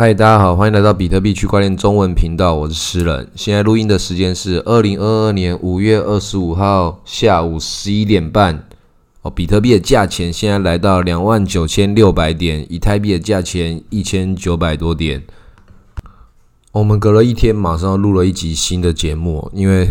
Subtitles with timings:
[0.00, 3.28] 嗨，大家好，欢迎来到比特币区块链中文频道，我是诗人。
[3.34, 8.64] 现在录音的时间是二零二二年五月二十五号下午十一点半。
[9.22, 15.20] 哦，比特币的价钱现在来到两万九千六百点，以太币的价钱一千九百多点。
[16.70, 19.88] 我们隔了一天，马上录了一集新的节目，因为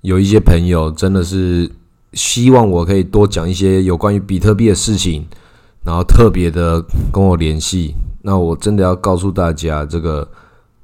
[0.00, 1.70] 有一些朋友真的是
[2.14, 5.24] 希望我可以多讲一些有关于比特币的事情，
[5.84, 7.94] 然后特别的跟我联系。
[8.22, 10.28] 那我真的要告诉大家，这个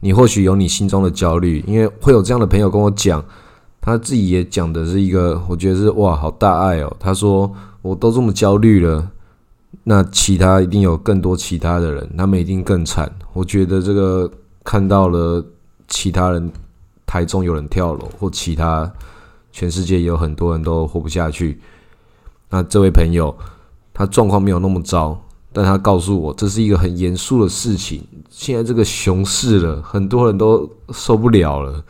[0.00, 3.22] 你或许有你心中的焦虑，因为会有这样的朋友跟我讲，
[3.80, 6.96] 他自己也讲的是一个，我觉得是哇，好大爱哦。
[6.98, 9.10] 他说我都这么焦虑了，
[9.84, 13.10] 那其他一定有更多其他的人，他们一定更惨。
[13.32, 14.30] 我觉得这个
[14.64, 15.44] 看到了
[15.88, 16.50] 其他人
[17.04, 18.90] 台中有人跳楼，或其他
[19.52, 21.60] 全世界有很多人都活不下去。
[22.48, 23.36] 那这位朋友
[23.92, 25.20] 他状况没有那么糟。
[25.56, 28.06] 但他告诉我，这是一个很严肃的事情。
[28.28, 31.82] 现在这个熊市了，很多人都受不了了。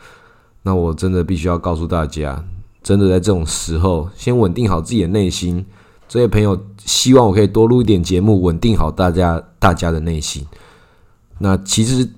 [0.63, 2.41] 那我真的必须要告诉大家，
[2.81, 5.65] 真的在这种时候，先稳定好自己的内心。
[6.07, 10.47] 这位朋友希望我可以多录一点节目，稳定好大家大家的内心。
[11.39, 12.09] 那其实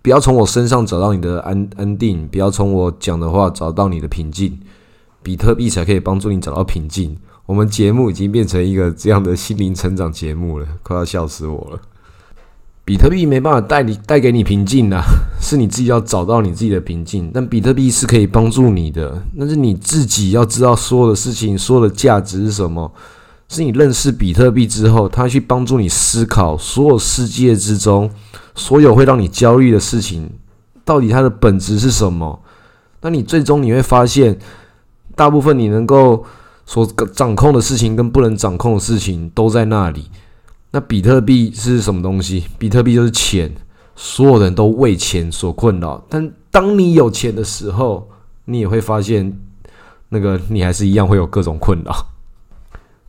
[0.00, 4.60] 不要从我身上找到你的安安定，不要从我讲的话找到你的平静。
[5.24, 7.18] 比特币才可以帮助你找到平静。
[7.50, 11.80] 我们节目已经变成一个这样的心灵成长节目了，快要笑死我了。
[12.84, 15.02] 比特币没办法带你带给你平静啊，
[15.42, 17.28] 是你自己要找到你自己的平静。
[17.34, 22.92] 但比特币是可以帮助你的，那是你自己要知道所有的事情，所有的价值是什么。
[23.48, 28.08] 是你认识比特币之后，它去帮助你思考所有世界之中
[28.54, 30.30] 所有会让你焦虑的事情，
[30.84, 32.40] 到底它的本质是什么？
[33.00, 34.38] 那你最终你会发现，
[35.16, 36.24] 大部分你能够。
[36.66, 40.10] 所掌控的事情跟不能掌控的事情都在那里。
[40.72, 42.44] 那比特币是什么东西？
[42.56, 43.52] 比特币就是钱，
[43.96, 46.04] 所有人都为钱所困扰。
[46.08, 48.08] 但当你有钱的时候，
[48.44, 49.36] 你也会发现，
[50.10, 52.06] 那个你还是一样会有各种困扰。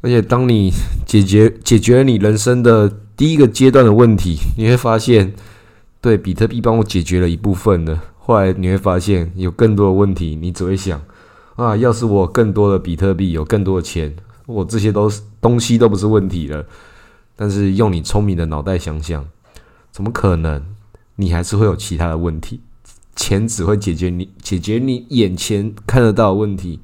[0.02, 0.72] 而且当你
[1.06, 5.32] 解决解决了你人生的第一个阶段的问题，你会发现，
[6.02, 8.00] 对比特币帮我解决了一部分的。
[8.18, 11.00] 后来你会发现有更多的问题，你只会想。
[11.62, 11.78] 啊！
[11.78, 16.66] 要是我更多的比特币，有更多的钱，我这些都是东西都不是问题了。
[17.36, 19.26] 但是用你聪明的脑袋想想，
[19.92, 20.64] 怎么可能？
[21.16, 22.62] 你还是会有其他的问题。
[23.16, 26.80] 钱只会解决你解决你眼前看得到的问题。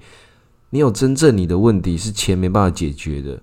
[0.69, 3.41] 你有真正你的问题是钱没办法解决的。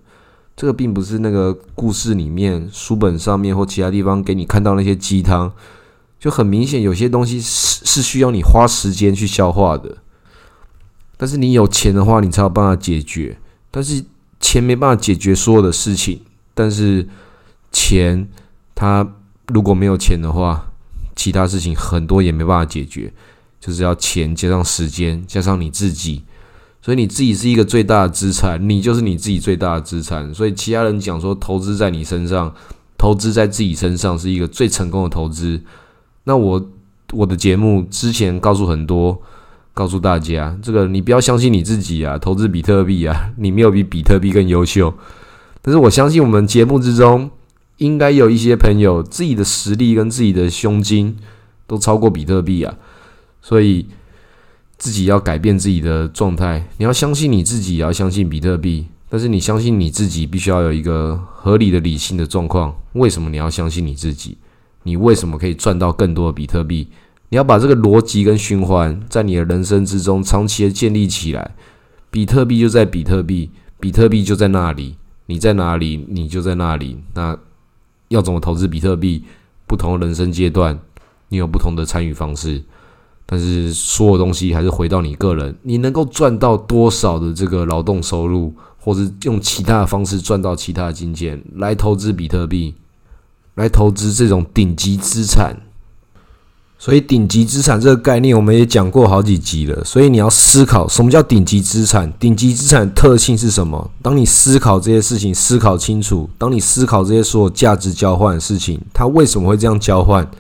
[0.55, 5.51] 这个并不是那个故事里面书本上面或其他地方给你看到那些鸡汤，
[6.21, 9.97] 就很明显有些东西是是需要你花时间去消化的。
[11.17, 13.39] 但是你有钱的话，你才有办法解决。
[13.71, 14.05] 但是
[14.41, 16.21] 钱没办法解决所有的事情。
[16.55, 17.09] 但是
[17.73, 18.29] 钱，
[18.75, 19.09] 它
[19.49, 20.71] 如果没有钱的话，
[21.17, 23.13] 其他事情很多也没办法解决。
[23.61, 26.23] 就是要钱加上时间加上你自己，
[26.83, 30.35] 所以你自己是一个最大的资产，你就是你自己最大的资产。
[30.35, 32.55] 所以其他人讲说投资在你身上，
[32.99, 35.61] 投资在自己身上是一个最成功的投资。
[36.25, 36.71] 那我
[37.13, 39.23] 我的节目之前告诉很多。
[39.75, 42.17] 告诉大家，这个你不要相信你自己啊！
[42.17, 44.95] 投资比特币啊， 你没有比比特币更优秀。
[45.61, 47.29] 但是我相信我们节目之中，
[47.79, 51.17] 应该有一些朋友自己的实力跟自己的胸襟
[51.67, 52.73] 都超过比特币啊。
[53.43, 53.87] 所以
[54.79, 58.87] 自己要改变自己的状态，你要相信你自己，也要相信比特币。
[59.09, 62.75] 但是你相信你自己，必须要有一个合理的、理性的状况。
[62.93, 64.39] 为什么你要相信你自己？
[64.85, 66.89] 你为什么可以赚到更多的比特币？
[67.35, 71.57] 你要把这个逻辑跟循环在你的人生之中长期的建立起来。
[72.09, 73.51] 比特币就在比特币，
[73.81, 74.95] 比特币就在那里，
[75.27, 76.97] 你在哪里，你就在那里。
[77.15, 77.37] 那
[78.07, 79.25] 要怎么投资比特币？
[79.67, 80.79] 不同的人生阶段，
[81.31, 82.63] 你有不同的参与方式。
[83.27, 92.77] 但是所有东西还是回到你个人，你能够赚到多少的这个劳动收入，或是用其他的方式赚到其他的金钱来投资比特币，
[93.57, 95.57] 来投资这种顶级资产。
[96.85, 99.85] 所以，顶级资产这个概念我们也讲过好几集了。
[99.87, 102.13] 所以你要思考，什么叫顶级资产？
[102.21, 103.91] 顶级资产特性是什么？
[104.03, 110.31] 当你思考这些事情，思考清楚，当你思考这些所有价值交换的事情，它为什么会这样交换？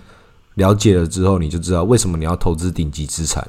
[0.56, 3.49] 了解了之后，你就知道为什么你要投资顶级资产。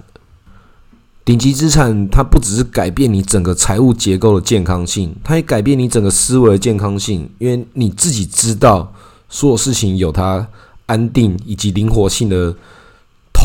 [1.26, 8.94] 顶级资产它不只是改变你整个财务结构的健康性，它也改变你整个思维的健康性，因为你自己知道
[9.28, 10.48] 所有事情有它
[10.86, 12.56] 安定以及灵活性的。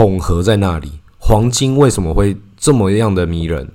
[0.00, 3.68] 统合在那里，黄金为什么会这么样的迷人？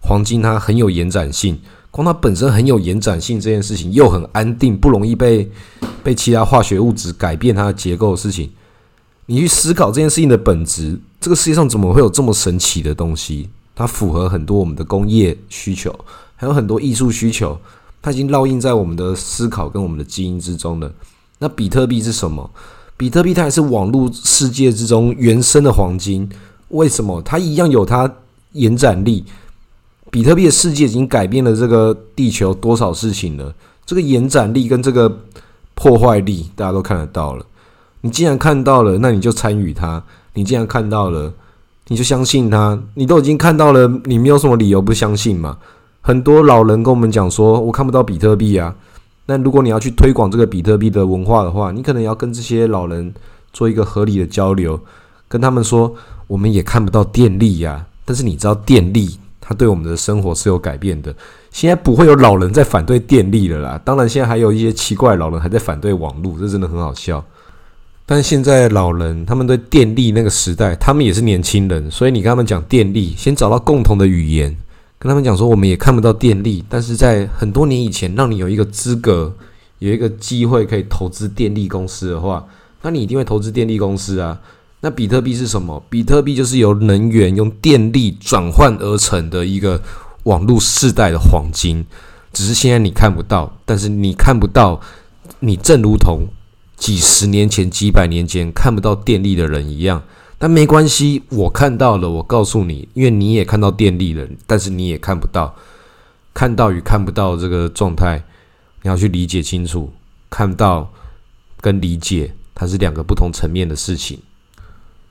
[0.00, 1.56] 黄金它很有延展性，
[1.92, 5.48] 光它本身很有延展性这件事情，又很安定，不容易被
[6.02, 8.50] 被其他化学物质改变它的结构的事情，
[9.26, 13.48] 你去思考这件事情的本质，这个世界上怎么会有这么神奇的东西？
[13.76, 15.96] 它符合很多我们的工业需求，
[16.34, 17.56] 还有很多艺术需求，
[18.02, 20.92] 它已经烙印在我们的思考跟我们的基因之中了。
[21.38, 22.50] 那比特币是什么？
[22.98, 26.28] 比特币它还是网络世界之中原生的黄金。
[26.70, 27.22] 为什么？
[27.22, 28.12] 它一样有它
[28.52, 29.24] 延展力。
[30.10, 33.54] 比特币的世界已经改变了这个地球多少事情了？
[33.86, 35.20] 这个延展力跟这个
[35.74, 37.46] 破坏力，大家都看得到了。
[38.00, 40.02] 你既然看到了，那你就参与它。
[40.34, 41.32] 你既然看到了，
[41.86, 42.82] 你就相信它。
[42.94, 45.56] 你都已经看到了，你没有什么理由不相信嘛？
[46.00, 48.74] 很多老人跟我们讲说：“我看不到比特币啊。”
[49.30, 53.12] 那如果你要去推广这个比特币的文化的话，你可能要跟这些老人
[53.52, 54.80] 做一个合理的交流，
[55.28, 55.94] 跟他们说，
[56.26, 61.14] 我们也看不到电力呀，但是你知道电力它对我们的生活是有改变的。
[61.50, 67.22] 现在不会有老人在反对电力了啦，当然现在还有一些奇怪老人还在反对网络，这真的很好笑。
[68.06, 74.56] 但现在老人他们对电力那个时代，他们也是年轻人，所以你跟他们讲电力，先找到共同的语言。
[74.98, 79.32] 跟他们讲说，我们也看不到电力，但是在很多年以前，让你有一个资格，
[79.78, 82.44] 有一个机会可以投资电力公司的话，
[82.82, 84.40] 那你一定会投资电力公司啊。
[84.80, 85.80] 那比特币是什么？
[85.88, 89.80] 比特币就是由能源用电力转换而成的一个
[90.24, 91.84] 网络世代的黄金，
[92.32, 94.80] 只是现在你看不到，但是你看不到，
[95.40, 96.26] 你正如同
[96.76, 100.02] 几十年前、几百年前看不到电力的人一样。
[100.40, 102.08] 但没关系，我看到了。
[102.08, 105.56] 我告诉你，因为你也看到电力了，但是你也看不到。
[106.32, 108.22] 看到与看不到这个状态，
[108.82, 109.92] 你要去理解清楚。
[110.30, 110.92] 看到
[111.60, 114.20] 跟理解，它是两个不同层面的事情。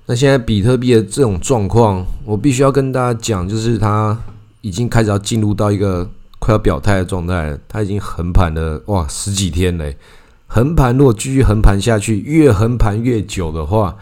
[0.05, 4.17] 那现在比特币的这种状况，我必须要跟大家讲，就是它
[4.61, 6.09] 已经开始要进入到一个
[6.39, 7.59] 快要表态的状态。
[7.67, 9.97] 它已经横盘了哇十几天嘞，
[10.47, 13.97] 横盘如果继续横盘下去，越横盘越久的话。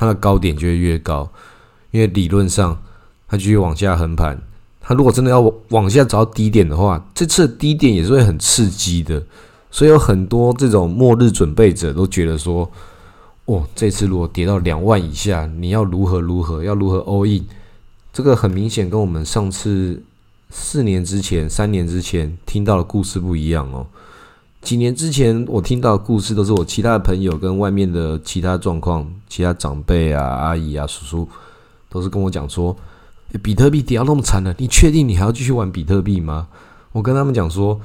[0.00, 1.30] 它的高点就会越高，
[1.90, 2.80] 因为理论上
[3.28, 4.40] 它继续往下横盘，
[4.80, 9.22] 它如果真的要往下找到低点的话，这次的低点也是会很刺激的。
[9.70, 12.70] 所以有很多这种末日准备者都觉得说，
[13.44, 17.46] 哦，这次如果跌到两万以下，你要如何如何，要如何 all in？
[18.10, 20.02] 这个很明显跟我们上次
[20.48, 23.86] 四年之前、三年之前听到的故事不一样哦。
[24.62, 31.28] 几年之前，我听到的故事都是我其他的朋友跟外面的其他状况，其他长辈啊、阿姨啊、叔叔，
[31.88, 32.76] 都是跟我讲说，
[33.42, 36.46] 比特币跌到那么惨了，你确定你还要继续玩比特币吗？
[36.92, 37.80] 我跟他们讲说，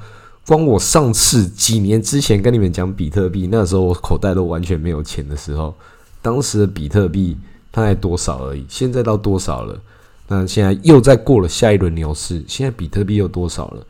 [0.46, 5.74] 光我上次几年之前跟你们讲比特币，那时候我口袋都完全没有钱的时候，
[6.20, 7.36] 当时的比特币
[7.72, 9.80] 它才多少而已，现在到多少了？
[10.28, 13.86] 那现在又在过了下一轮牛市，现在比特币又多少了？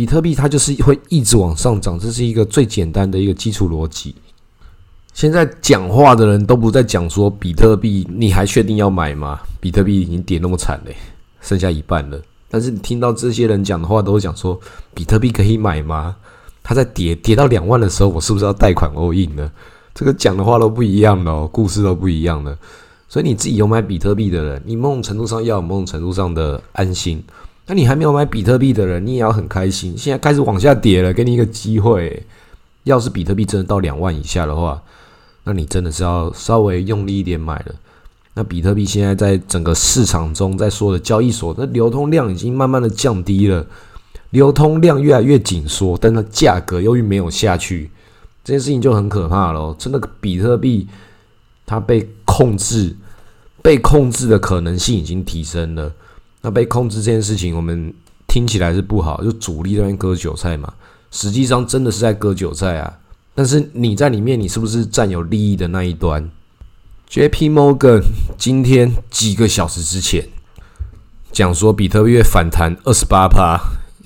[0.00, 4.14] 比特币它就是会一直往上涨，这是一个最简单的一个基础逻辑。
[5.12, 9.38] 现在讲话的人都不再讲说比特币，你还确定要买吗？
[9.60, 10.96] 比特币已经跌那么惨嘞，
[11.42, 12.18] 剩下一半了。
[12.48, 14.58] 但是你听到这些人讲的话，都会讲说
[14.94, 16.16] 比特币可以买吗？
[16.62, 19.52] 它在跌跌到两万的时候，我是不是要贷款 all in 呢？
[19.92, 22.56] 这个讲的话都不一样了，故事都不一样了。
[23.06, 27.22] 所以你自己有买比特币的人，你某种程度上要有某种程度上的安心。
[27.70, 29.96] 那你还没有买比特币的人，你也要很开心。
[29.96, 32.20] 现在开始往下跌了，给你一个机会。
[32.82, 34.82] 要是比特币真的到两万以下的话，
[35.44, 37.74] 那你真的是要稍微用力一点买了。
[38.34, 43.64] 那比特币现在在整个市场中，在所有的交易所，那流通量已经慢慢的降低了，
[44.30, 47.88] 流通量越来越紧缩，但它价格由于没有下去，
[48.42, 49.72] 这件事情就很可怕了。
[49.78, 50.88] 真的，比特币
[51.64, 52.96] 它被控制，
[53.62, 55.92] 被控制的可能性已经提升了。
[56.42, 57.92] 那被控制这件事情，我们
[58.26, 60.72] 听起来是不好，就主力那边割韭菜嘛。
[61.10, 62.98] 实际上真的是在割韭菜啊。
[63.34, 66.30] 但是你在里面，你是不是占有利益的那一端
[67.08, 67.48] ？J.P.
[67.50, 68.02] Morgan
[68.38, 70.28] 今天几个小时之前
[71.32, 73.58] 讲说，比特币反弹二十八趴，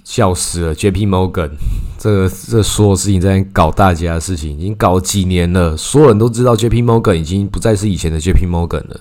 [0.05, 0.75] 笑死了。
[0.75, 1.07] J.P.
[1.07, 1.51] Morgan
[1.99, 6.83] 这个这所有事情在搞大家的事情，已经搞几年了，所有人都知道 J.P.
[6.83, 8.47] Morgan 已经不再是以前的 J.P.
[8.47, 9.01] Morgan 了。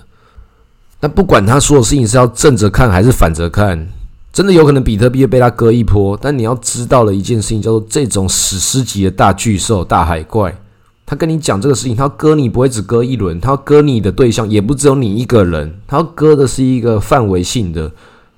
[1.04, 3.86] 但不管他说的事情是要正着看还是反着看，
[4.32, 6.18] 真的有可能比特币被他割一波。
[6.18, 10.56] 但你要知道的一件事情，叫做这种史诗级的大巨兽、大海怪，
[11.04, 17.92] 他跟你讲这个事情，他割你不会只割一轮，他要割你的对象也不只有你一个人，他要割的是一个范围性的，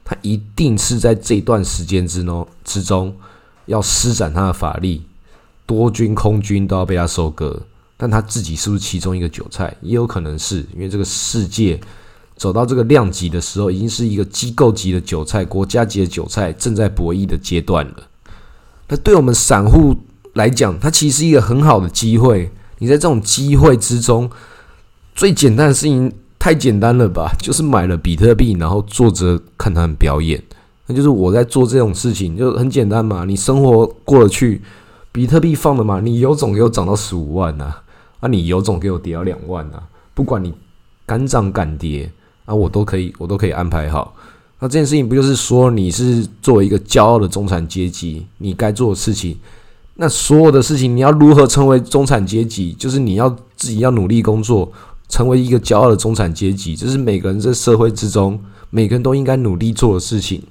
[0.04, 3.14] 他一定是在这段时间之中之中
[3.66, 5.02] 要施展他的法力，
[5.66, 7.62] 多军空军都要被他收割。
[7.96, 11.78] 但他自己是不是其中一个韭菜，也有可能是因为这个世界。
[12.36, 17.94] 走到这个量级的时候，已经是一个机构级的韭菜、国家级的韭菜正在博弈的阶段了。
[18.88, 19.96] 那对我们散户
[20.34, 22.50] 来讲，它其实是一个很好的机会。
[22.78, 24.30] 你在这种机会之中，
[25.14, 27.32] 最简单的事情太简单了吧？
[27.40, 30.42] 就是买了比特币，然后坐着看他们表演。
[30.86, 33.24] 那就是我在做这种事情，就很简单嘛。
[33.24, 34.60] 你生活过得去，
[35.10, 37.74] 比特币放了嘛，你有种给我涨到十五万呐，
[38.20, 40.52] 啊，你有种给我跌到两万呐，不管你
[41.06, 42.12] 敢涨敢跌
[42.46, 44.14] 啊，我都可以，我都可以安排好。
[44.58, 49.36] 那这件事情不就是说，你是作为一个骄傲的中产阶级，你该做的事情？
[49.96, 52.72] 那所有的事情，你要如何成为中产阶级？
[52.72, 54.72] 就是你要自己要努力工作，
[55.08, 60.42] 成为一个骄傲的中产阶级，这是每个人在社会之中，每个人都应该努力做的事情。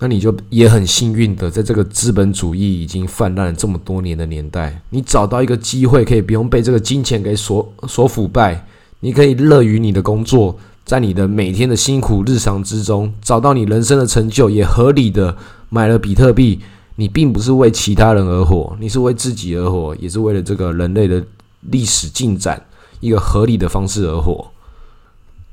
[0.00, 8.66] 那你就也很幸运的，在这个资本主义已经泛滥了这么多年的年代，你找到一个机会，可以不用被这个金钱给所所腐败，
[9.00, 15.36] 你可以乐于你的工作，在你的每天的辛苦日常之中，找到你人生的成就，也合理的
[15.68, 16.60] 买了比特币。
[16.96, 21.24] 你并不是为其他人而活，你是为自己而活，也是为了这个人类的
[21.62, 22.64] 历史进展
[23.00, 24.46] 一个合理的方式而活。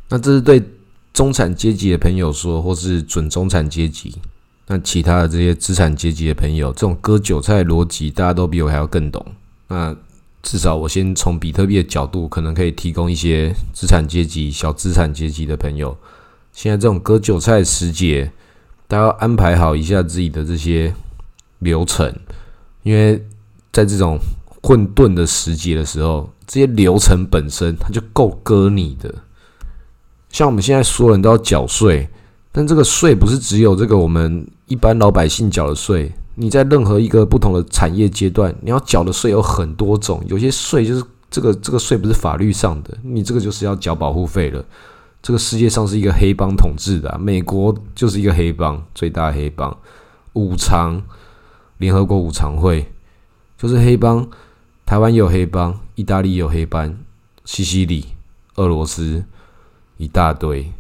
[0.09, 0.61] 那这是对
[1.13, 4.13] 中产阶级的朋友说，或是准中产阶级。
[4.67, 9.25] 那其他的这些资产阶级的朋友，这种割韭菜逻辑，大家都比我还要更懂。
[9.69, 9.95] 那
[10.43, 15.95] 至少我先从比特币的角度，可能可以提供一些资产阶级、小资产阶级的朋友，
[16.51, 18.31] 现在这种割韭菜时节，
[18.88, 20.93] 大家要安排好一下自己的这些
[21.60, 22.13] 流程，
[22.83, 23.24] 因为
[23.71, 24.17] 在这种
[24.62, 29.13] 混沌的时节的时候，这些流程本身它就够割你的。
[30.29, 32.10] 像我们现在所有人都要缴税。
[32.53, 40.23] 但这个税不是只有这个我们一般老百姓缴的税，你在任何一个不同的产业阶段，你要缴的税有很多种。
[40.27, 44.63] 有些税就是这个这个税不是法律上的，你这个就是要缴保护费了。
[45.21, 49.77] 这个世界上是一个黑帮统治的，美国就是一个黑帮，最大黑帮，
[50.33, 51.01] 五常
[51.77, 52.91] 联合国五常会
[53.57, 54.27] 就是黑帮，
[54.85, 56.97] 台湾有黑帮，意大利有黑帮，
[57.45, 58.07] 西西里、
[58.55, 59.23] 俄罗斯
[59.97, 60.71] 一大堆。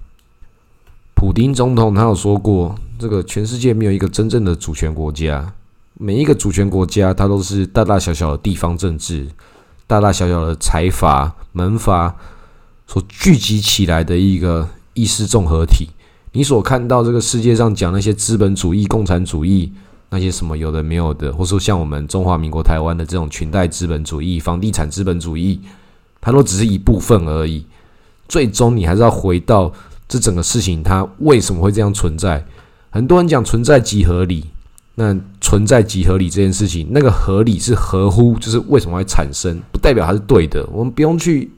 [1.13, 5.51] 普丁总统他有说过，这个全世界没有一个真正的主权国家，
[5.95, 9.27] 每一个主权国家它都是大大小小的地方政治，
[9.87, 12.15] 大大小小的财阀门阀
[12.85, 15.89] 所聚集起来的一个意识综合体。
[16.33, 19.73] 你所看到这个世界上讲那些资本主义、共产主义
[20.11, 25.59] 那些什么有的没有的，或者说像我们中华民国台湾的这种裙带资本主义、房地产资本主义，
[26.21, 27.65] 它都只是一部分而已。
[28.27, 29.73] 最终你还是要回到。
[30.07, 32.45] 这整个事情它为什么会这样存在？
[32.91, 34.45] 很多人讲存在即合理，
[34.95, 40.63] 那存在即合理这件事情，那个合理是合乎，就是为什么会产生，不代表它是对的。
[40.71, 41.49] 我们不用去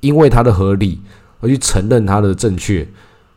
[0.00, 1.00] 因为它的合理
[1.40, 2.86] 而去承认它的正确。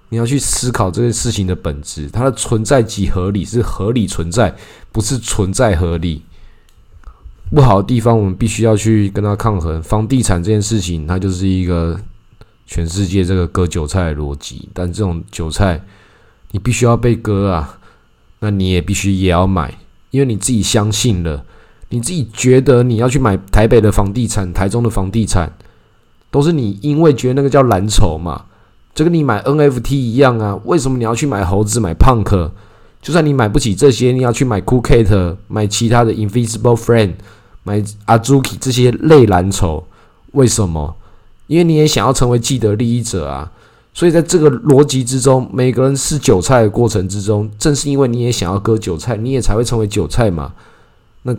[0.10, 4.53] 你要去思考这件事情的本质，它的存在即合理是合理存在，
[4.91, 6.22] 不是存在合理。
[7.50, 9.81] 不好的地方，我们必须要去跟它抗衡。
[9.81, 12.00] 房地产这件事情，它就是一个。
[12.65, 15.79] 全世界这个割韭菜的逻辑，但这种韭菜
[16.53, 17.79] 你必须要被割啊，
[18.39, 19.74] 那你也必须也要买，
[20.12, 21.43] 因为你自己相信了，
[21.89, 25.51] 你自己觉得你要去买台北的房地产、台中的房地产，
[26.29, 28.45] 都是你因为觉得那个叫蓝筹嘛，
[28.93, 30.60] 就跟你买 NFT 一样啊。
[30.65, 32.51] 为什么你要去买猴子、买 Punk？
[33.01, 37.13] 就算你买不起这些，你要去买 Coolcat、买其他的 Invisible Friend、
[37.63, 39.86] 买 Azuki 这些类蓝筹，
[40.33, 40.95] 为什么？
[41.48, 43.51] 因为你也想要成为既得利益者啊，
[43.93, 50.53] 所以在这个逻辑之中，每个人吃韭菜的过程之中，正是因为你也想要割韭菜，你也才会成为韭菜嘛。
[51.21, 51.35] 那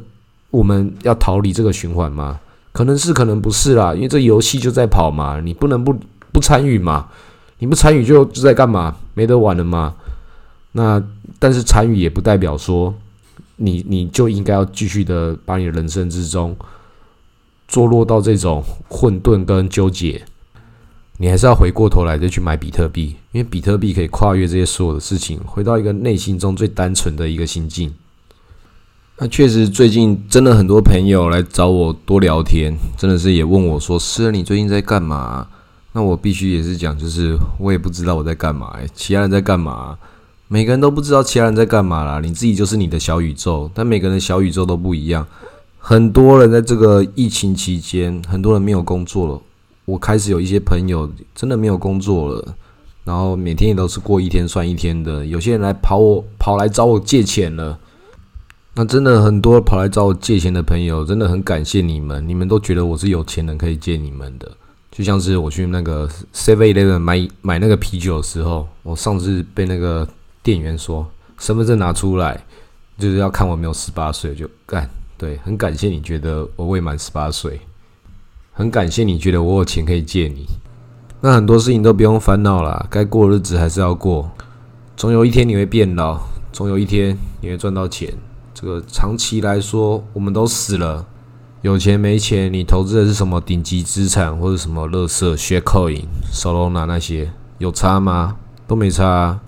[0.51, 2.39] 我们要逃离这个循环吗？
[2.73, 3.93] 可能是，可能不是啦。
[3.95, 5.95] 因为这游戏就在跑嘛，你不能不
[6.33, 7.09] 不参与嘛。
[7.59, 8.97] 你不参与就就在干嘛？
[9.15, 9.95] 没得玩了嘛？
[10.73, 11.03] 那
[11.39, 12.95] 但是参与也不代表说
[13.57, 16.57] 你你就应该要继续的把你的人生之中。
[17.67, 20.23] 坐落到这种混沌跟纠结，
[21.19, 27.95] 你还是要回过头来再去买比特币，因为比特币可以跨越这些所有的事情，回到一个内心中最单纯的一个心境。
[29.19, 35.47] 那确实，最近真的很多朋友来找我多聊天，真的是也问我说：“诗人，你最近在干嘛？”
[35.95, 39.97] 那我必须也是讲，就是我也不知道我在干嘛，其他人在干嘛？
[40.49, 42.21] 每个人都不知道其他人在干嘛啦。
[42.21, 45.25] 你自己就是你的小宇宙，但每个人的小宇宙都不一样。
[45.79, 49.41] 很多人在这个疫情期间，很多人没有工作了。
[49.85, 52.55] 我开始有一些朋友真的没有工作了，
[53.05, 55.25] 然后每天也都是过一天算一天的。
[55.27, 57.79] 有些人来跑我，跑来找我借钱了。
[58.75, 62.27] 那真的很多跑来找我借钱的朋友，真的很感谢你们。
[62.29, 64.51] 你们都觉得我是有钱人，可以借你们的。
[64.91, 70.09] 就像是我去那个 Seven Eleven 买买那个啤酒的时候，我上次被那个
[70.43, 71.07] 店员说
[71.39, 72.45] 身份证拿出来。
[72.97, 74.89] 就是要看我没有十八岁就干。
[75.19, 77.61] 对，很感谢你觉得我未满十八岁，
[78.57, 80.47] 很感谢你觉得我有钱可以借你。
[81.21, 84.31] 那很多事情都不用烦恼了，该过日子还是要过。
[84.97, 86.21] 总有一天你会变老，
[86.53, 88.15] 总有一天你会赚到钱。
[88.55, 91.05] 这个长期来说，我们都死了。
[91.63, 98.37] 有钱没钱，你投资的是什么顶级资产或者什么乐色、血扣影、Solana 那些，有差吗？
[98.69, 99.41] 都没差。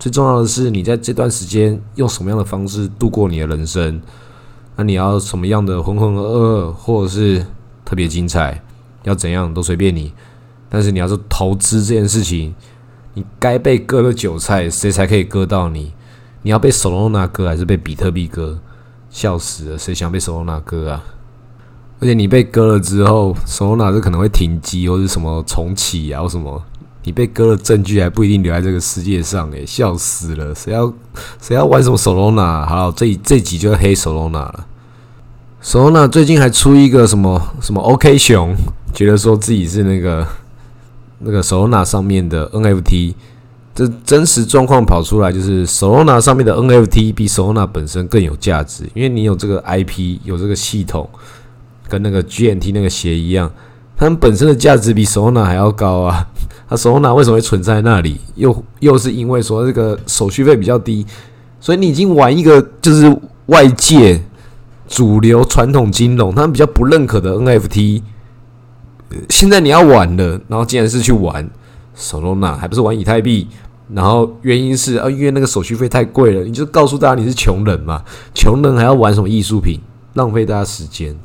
[0.00, 4.02] 最重要的是，你在这段时间用什么样的方式度过你的人生？
[4.74, 7.44] 那你要什么样的浑浑噩噩，或者是
[7.88, 8.62] 特别精彩？
[9.04, 10.12] 要怎样都随便你。
[10.68, 12.54] 但是你要是投资这件事情，
[13.14, 15.94] 你该被割的韭菜，谁才可以割到你？
[16.42, 18.58] 你要被 Solana 割，还是被比特币割？
[19.08, 21.02] 笑死了，谁想被 Solana 割啊？
[22.00, 26.62] 而且你被割了之后，Solana 是可能会停机或者什么重启啊，或什么？
[27.04, 30.54] 你被割了证据还不一定留在这个世界上诶，笑死了！
[30.54, 30.92] 谁要
[31.40, 32.66] 谁要玩什么 Solana？
[32.66, 34.66] 好，这这集就黑 Solana 了。
[35.62, 38.54] Solana 最近还出一个什么什么 OK 熊，
[38.92, 40.26] 觉得说自己是那个
[41.18, 43.14] 那个 Solana 上面的 NFT。
[43.74, 51.08] 这真实状况跑出来，就是 Solana 上面的 NFT 比 Solana 本身更有价值，因为你有这个 IP，有这个系统。
[51.90, 53.50] 跟那个 GNT 那个鞋一样，
[53.96, 56.28] 它们本身的价值比 Solana 还要高啊！
[56.68, 58.20] 它 Solana 为什么会存在那里？
[58.34, 61.06] 又又是因为说这个手续费比较低，
[61.58, 63.10] 所以你已经玩一个就是
[63.46, 64.20] 外界
[64.88, 68.02] 主流传统金融他们比较不认可的 NFT，
[69.28, 71.48] 现在你要玩了，然后竟然是去玩
[71.96, 73.46] Solana，还不是玩以太币？
[73.94, 78.02] 然后原因是啊，因为那个手续费太贵了，你就告诉大家你是穷人嘛？
[78.34, 79.80] 穷人还要玩什么艺术品？
[80.14, 81.16] 浪费大家时间。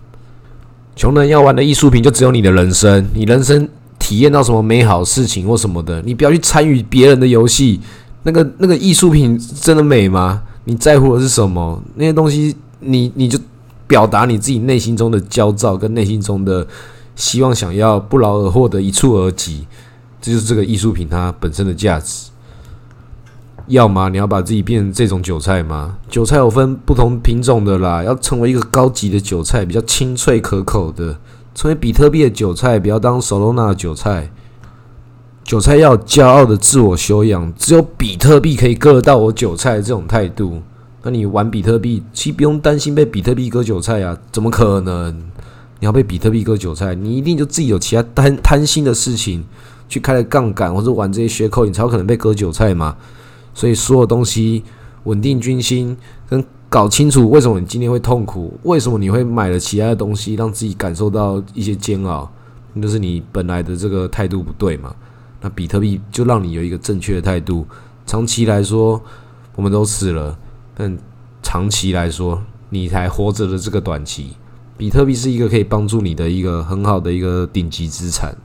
[0.96, 3.68] 穷人要玩的艺术品就只有你的人生，你人生
[3.98, 7.80] 体验到什么美好事情或什么的，你不要去参与别人的游戏。
[8.24, 10.42] 那个那个艺术品真的美吗？
[10.66, 11.82] 你在乎的是什么？
[11.96, 13.38] 那些东西，你你就
[13.94, 16.66] 表达你自己内心中的焦躁跟内心中的
[17.16, 19.68] 希望，想要不劳而获的一触而即，
[20.20, 22.32] 这就是这个艺术品它本身的价值。
[23.68, 24.10] 要吗？
[24.10, 26.00] 你要把自己变成这种韭菜吗？
[26.10, 31.20] 韭菜有分不同品种的啦，要成为一个高级的韭菜，比较清脆可口的，
[31.54, 34.32] 成为比特币的韭菜，不要当 Solana 的韭菜。
[35.44, 40.64] 韭菜要骄傲的自我修养，只有比特币可以割得到我韭菜这种态度。
[41.04, 44.18] 那你玩比特币，其实不用担心被比特币割韭菜啊？
[44.32, 45.14] 怎么可能？
[45.80, 49.44] 你要被比特币割韭菜，你一定就自己有其他贪贪心的事情
[49.90, 52.96] 去开了杠杆，或者玩这些血口，你才有可能被割韭菜嘛？
[53.54, 54.64] 所以所有东西
[55.04, 55.98] 稳定军心，
[56.30, 62.32] 跟搞清楚为什么你今天会痛苦，为什么你会买了其他的东西，让自己感受到一些煎熬，
[62.74, 64.96] 那就是你本来的这个态度不对嘛。
[65.42, 67.68] 那比特币就让你有一个正确的态度。
[68.06, 69.02] 长期来说，
[69.56, 70.38] 我们都死了，
[70.76, 70.98] 但
[71.42, 74.32] 长期来说，你才活着的这个短期，
[74.78, 78.36] 比特币是一个可以帮助你的一个很好的一个顶级资产。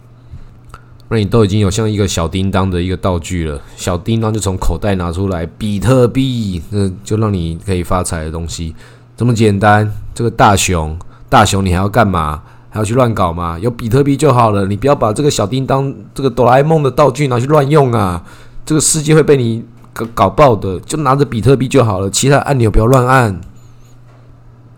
[1.09, 8.75] 那你都已经有像一个小叮当的一个道具了，小叮当就从口袋拿出来比特币，那就让你可以发财的东西，
[9.17, 9.91] 这么简单。
[10.15, 12.43] 这个大熊，大熊你还要干嘛？
[12.69, 13.59] 还要去乱搞吗？
[13.59, 18.23] 有比特币就好了，你不要把这个小叮当、这个哆啦 A 梦的道具拿去乱用啊！
[18.67, 19.65] 这个世界会被你
[19.99, 23.41] 搞搞爆的，就拿着比特币就好了，其他按钮不要乱按。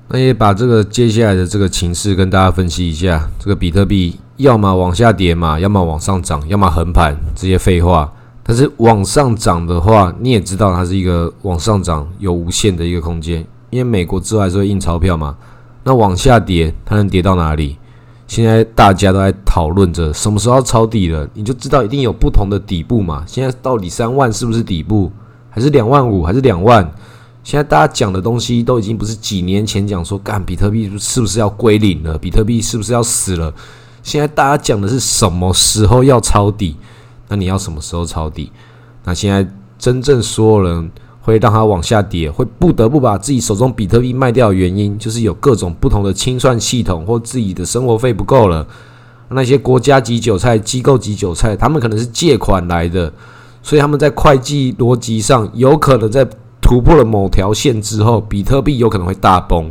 [0.08, 4.18] 那也把这个接下来的这个情势跟大家分析一下，这个比特币。
[4.38, 8.10] 要么往下跌嘛，要么往上涨，要么横盘，这些废话。
[8.42, 15.36] 但是往上涨的话，你也知道它是一个往上涨有无限的一个空间，因为美国之外是会印钞票嘛。
[15.84, 17.76] 那往下跌，它能跌到哪里？
[18.30, 23.24] 现在大家都在讨论着什么时候抄底了，你就知道一定有不同的底部嘛。
[23.26, 25.10] 现在到底三万是不是底部，
[25.50, 26.88] 还是两万五，还是两万？
[27.42, 32.16] 现在大家讲的东西都已经不是几年前讲说，干比特币是不是要归零了？
[32.16, 33.52] 比特币是不是要死了？
[34.04, 36.76] 现在大家讲的是什么时候要抄底？
[37.26, 38.52] 那你要什么时候抄底？
[39.02, 39.44] 那现在
[39.76, 40.88] 真正所有人
[41.30, 48.66] 会让它往下跌，会不得不把自己手中比特币卖掉的原因，就是有各种不同的清算系统，或自己的生活费不够了。
[49.28, 53.12] 那些国家级韭菜、机构级韭菜，他们可能是借款来的，
[53.62, 56.28] 所以他们在会计逻辑上有可能在
[56.60, 59.70] 突破了某条线之后，比特币有可能会大崩。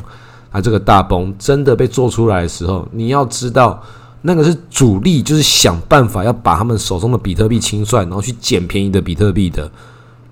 [0.52, 3.82] 啊，这个大崩真的被做出来的时候，你要知道。
[4.22, 9.72] 那个是主力，就是想办法要把他们手中的比特币清算，然后去捡便宜的比特币的。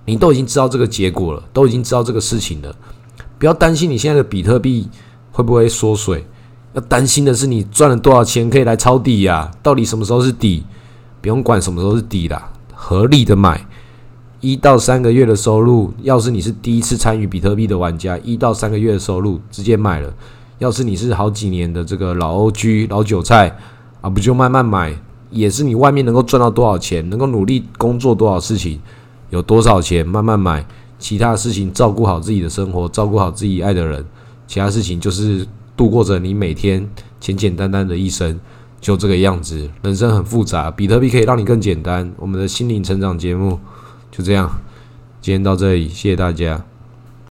[0.07, 2.73] 你都已经知道这个结果了，都已经知道这个事情了。
[3.37, 4.87] 不要担心你现在的比特币
[5.33, 6.25] 会不会缩水，
[6.73, 9.51] 要担心的是你赚了多少钱可以来抄底呀？
[9.61, 10.63] 到底什么时候是底？
[11.19, 13.67] 不用管什么时候是底啦，合理的买，
[14.39, 20.09] 一到三个月的收入，要是你是第一次参与比特币的玩家，一到三个月的收入直接买了；
[20.59, 23.57] 要是你是好几年的这个老 OG 老韭菜
[23.99, 24.97] 啊，不就慢慢买，
[25.31, 28.79] 也是你外面能够赚到多少钱，能够努力工作多少事情，
[29.29, 30.65] 有多少钱慢慢买，
[30.97, 34.05] 其他事情照顾好自己的生活，照顾好自己爱的人，
[34.47, 38.39] 其他事情就是度过着你每天简简单单的一生。
[38.79, 42.13] 就这个样子，人生很复杂，比特币可以让你更简单。
[42.15, 43.59] 我们的心灵成长节目
[44.11, 44.47] 就这样，
[45.19, 46.63] 今天到这里，谢谢大家。